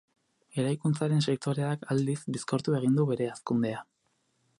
Eraikuntzaren 0.61 1.19
sektoreak, 1.25 1.83
aldiz, 1.95 2.17
bizkortu 2.37 2.75
egin 2.79 2.97
du 3.01 3.05
bere 3.11 3.29
hazkundea. 3.35 3.85